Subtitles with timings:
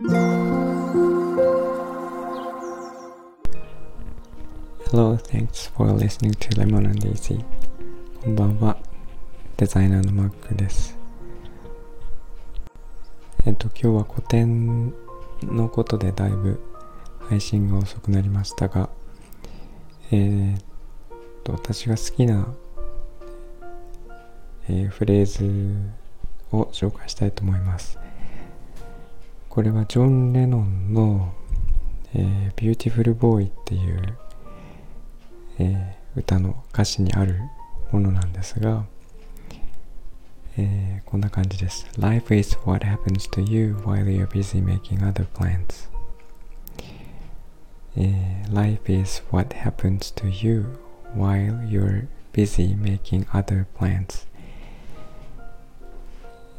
[0.00, 0.14] Hello,
[5.16, 7.44] thanks for listening to Lemon and Daisy.
[8.22, 8.78] こんばんは。
[9.56, 10.96] デザイナーのマックです。
[13.44, 14.94] えっと、今日は古典
[15.42, 16.60] のことでだいぶ
[17.28, 18.90] 配信が遅くなりましたが、
[20.12, 20.60] えー、っ
[21.42, 22.54] と、私が好きな、
[24.68, 25.74] えー、フレーズ
[26.52, 27.98] を紹介したいと思います。
[29.58, 31.34] これはジョン・レノンの、
[32.14, 34.16] えー、Beautiful Boy っていう、
[35.58, 37.40] えー、歌の歌詞にある
[37.90, 38.84] ものなんですが、
[40.56, 41.88] えー、こんな感じです。
[41.98, 45.90] Life is what happens to you while you're busy making other plans.
[47.96, 50.66] えー、Life is what happens to you
[51.16, 54.28] while you're busy making other plans.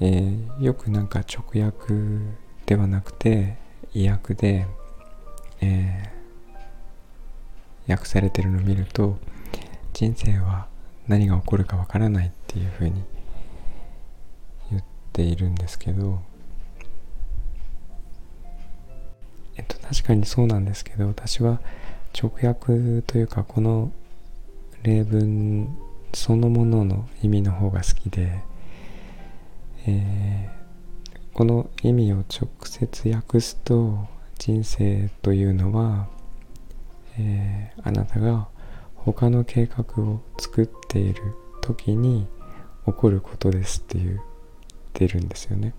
[0.00, 1.92] えー、よくなんか直訳
[2.66, 3.56] ではなくて
[3.94, 4.66] 意訳で、
[5.60, 9.18] えー、訳されてるのを見ると
[9.92, 10.66] 人生は
[11.06, 13.02] 何が起こるかわからないっていうふうに
[14.70, 16.20] 言っているんですけど
[19.56, 21.60] えっと確かにそうなんですけど私は
[22.20, 23.92] 直訳というかこの
[24.82, 25.76] 例文
[26.12, 28.42] そのものの意味の方が好きで、
[29.86, 30.55] えー、
[31.36, 34.06] この意味を直接訳すと
[34.38, 36.08] 人生というのは、
[37.18, 38.48] えー、あなたが
[38.94, 42.26] 他の計画を作っている時に
[42.86, 44.20] 起こることですって言っ
[44.94, 45.74] てるんですよね。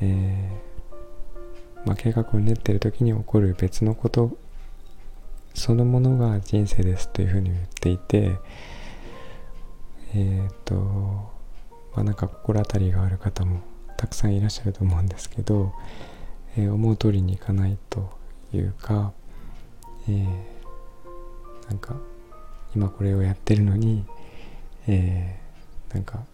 [0.00, 4.38] えー、まあ、計画を練ってる時に起こる別のこと
[5.52, 8.38] そのものが人生ですというふうに言っていて
[10.14, 10.74] えっ、ー、と
[11.94, 15.72] まあなんか心当たりがある方もたくさんいらっしゃると思うんですけど、
[16.56, 18.10] えー、思う通りにいかないと
[18.52, 19.12] いうか、
[20.08, 20.54] えー
[21.68, 21.96] なんか
[22.74, 24.04] 今これをやってるのに、
[24.86, 26.24] えー、なんか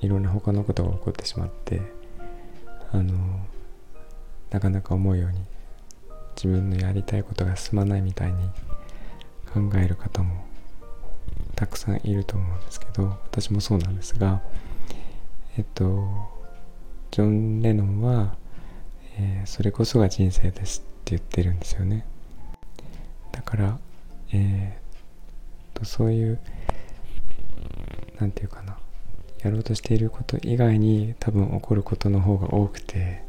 [0.00, 1.80] いろんな他のことが起こってしまって
[2.92, 3.14] あの
[4.50, 5.44] なかなか思うように
[6.36, 8.48] 自分のやりたいことが進まないみたいに
[9.52, 10.44] 考える方も
[11.54, 14.42] たくさんいると思うんですけど私もそうなんですが
[15.56, 16.33] えっと
[17.14, 18.34] ジョン・レノンは、
[19.18, 22.04] えー、それこそが人生ですって言ってるんですよね。
[23.30, 23.78] だから
[24.32, 26.40] えー、とそういう
[28.18, 28.76] 何て言うかな
[29.44, 33.22] やろうとしていること以外に多分起こることの方が多くて、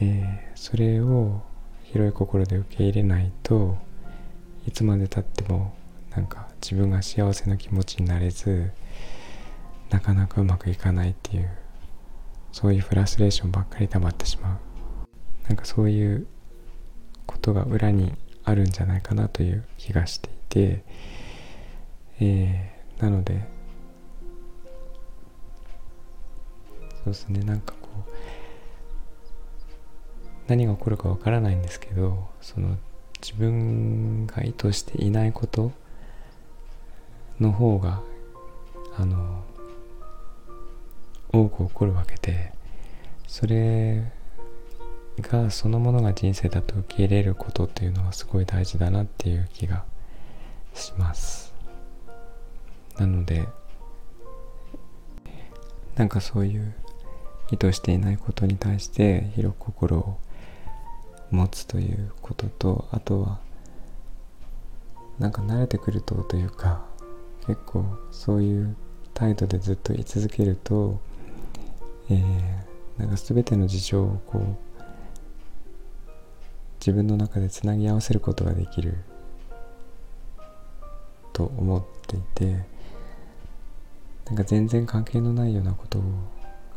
[0.00, 1.42] えー、それを
[1.82, 3.76] 広い心で受け入れないと
[4.66, 5.74] いつまでたっても
[6.12, 8.70] なんか自分が幸せな気持ちになれず
[9.90, 11.65] なかなかうまくいかないっていう。
[12.56, 14.58] そういうフラストレーションばっかり溜まってしまう。
[15.46, 16.26] なんかそういう
[17.26, 20.84] ことが裏にあるんじゃないかなという気がしていて、
[22.18, 23.46] えー、なので
[26.94, 27.40] そうですね。
[27.40, 28.10] なんかこう
[30.46, 32.78] 何が起こるかわからないんですけどその
[33.20, 35.72] 自分が意図していないこと
[37.38, 38.00] の方が
[38.96, 39.44] あの
[41.40, 42.52] 多く起こるわけで
[43.26, 44.10] それ
[45.20, 49.84] がそのものが人生だと受け入れることっていうのはすごい大事だなっていう気が
[50.74, 51.54] します。
[52.98, 53.46] なので
[55.96, 56.74] なんかそういう
[57.50, 60.18] 意図していないことに対して広く心を
[61.30, 63.38] 持つということとあとは
[65.18, 66.84] なんか慣れてくるとというか
[67.46, 68.76] 結構そういう
[69.16, 71.00] 態度でずっと居続けると、
[72.10, 74.56] えー、なんか全ての事情をこう
[76.80, 78.96] 自分の中でつなぎ合わせることができる
[81.32, 82.64] と思っていて
[84.26, 85.98] なんか全然関係のないようなこと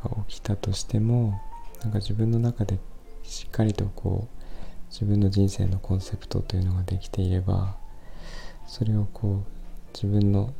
[0.03, 1.39] が起きたとしても
[1.81, 2.79] なんか自分の中で
[3.23, 4.39] しっかりとこう
[4.91, 7.77] 自分の人生のコンセプトというのができていれば
[8.67, 9.59] それをこう
[9.93, 10.53] 自分の、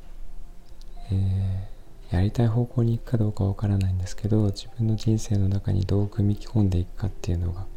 [1.11, 1.78] えー、
[2.11, 7.67] やりたい方向に行くかどうかわからないんですけど自分の人生の中にどう組み込んでいくかっていうのが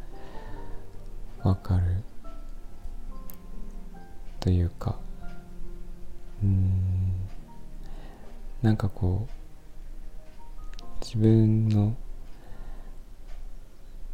[1.43, 2.03] わかる
[4.39, 4.97] というか
[6.43, 6.71] うん
[8.61, 11.95] なんかこう自分の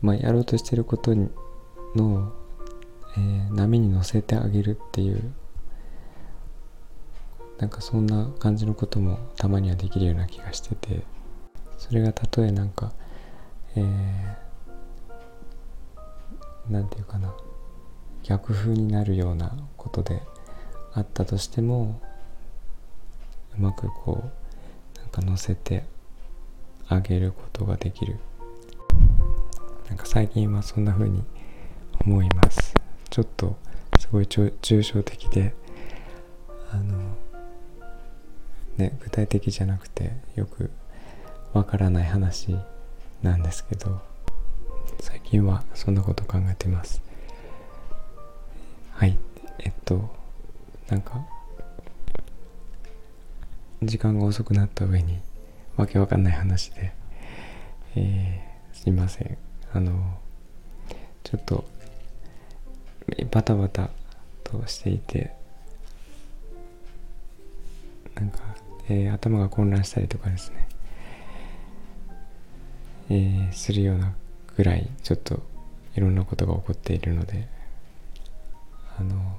[0.01, 1.16] まあやろうとしてること
[1.95, 2.33] の、
[3.16, 5.33] えー、波に乗せてあげるっていう
[7.60, 11.04] なんかそんな感じのこともたまにはできるような気がしてて
[11.78, 12.94] それがたとえなんか、
[13.76, 14.50] えー
[16.70, 17.34] 何て言うかな
[18.24, 20.22] 逆風になるようなことで
[20.94, 22.00] あったとしても
[23.58, 24.24] うまくこ
[24.96, 25.84] うなんか乗せて
[26.88, 28.18] あげることができる。
[29.88, 31.24] なんか最近はそんな風に
[32.06, 32.76] 思います。
[33.10, 33.58] ちょっと
[34.00, 35.56] すごい抽象的で
[36.72, 37.16] あの
[38.80, 40.72] ね具体的じゃなくてよく
[41.54, 42.58] わからない話
[43.22, 44.00] なんですけど
[45.02, 47.02] 最近はそんなこと考えてます。
[48.94, 49.18] はい
[49.60, 50.10] えっと
[50.90, 51.26] なんか
[53.84, 55.20] 時間が遅くなった上に
[55.78, 56.92] わけわかんない話で、
[57.96, 59.38] えー、すいません。
[59.74, 60.20] あの
[61.24, 61.66] ちょっと
[63.31, 63.90] バタバタ
[64.44, 65.39] としていて
[68.90, 70.68] えー、頭が混乱したりとかですね、
[73.10, 74.14] えー、するような
[74.58, 75.42] ぐらいちょっと
[75.96, 77.48] いろんなことが起こっているので
[78.98, 79.38] あの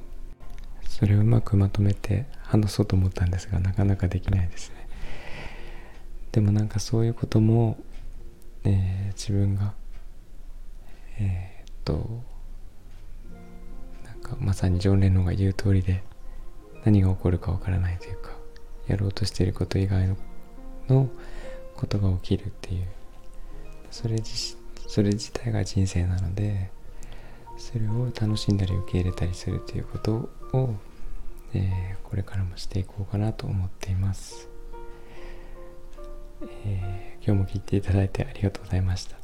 [0.85, 4.89] それをうまくまとめて話そうと思ったんですがなかなかできないですね。
[6.33, 7.79] でもなんかそういうことも、
[8.65, 9.73] えー、自分が
[11.19, 12.23] えー、っと
[14.05, 16.03] なんかまさにジョン・レノンが言う通りで
[16.85, 18.40] 何が起こるかわからないというか
[18.87, 20.17] やろうとしていること以外の
[20.89, 21.09] の
[21.77, 22.87] ことが起きるっていう
[23.91, 24.57] それ自
[24.89, 26.71] それ自体が人生なので
[27.57, 30.13] それを楽しんだり受け入れたりするということ
[30.53, 30.75] を、
[31.55, 34.49] えー、これからもしていこうかなと思っています、
[36.65, 39.17] えー、今日も聞いていただいてありがとうございました、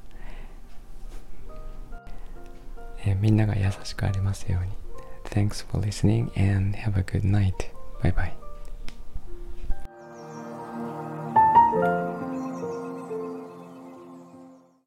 [3.04, 4.70] えー、みんなが優しくありますように
[5.30, 7.70] Thanks for listening and have a good night.
[8.02, 8.45] Bye bye.